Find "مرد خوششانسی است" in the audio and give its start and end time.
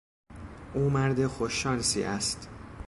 0.89-2.49